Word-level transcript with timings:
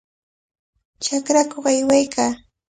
Chakrakuq 1.03 1.65
aywaykaa. 1.71 2.31